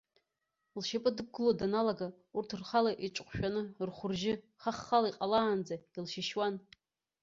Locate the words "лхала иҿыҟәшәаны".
2.61-3.61